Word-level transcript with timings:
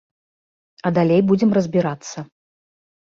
А 0.89 0.91
далей 0.97 1.21
будзем 1.31 1.51
разбірацца. 1.57 2.17